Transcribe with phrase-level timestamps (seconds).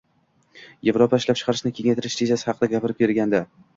[0.87, 3.43] Yevropada ishlab chiqarishni kengaytirish rejasi haqida gapirib bergandi.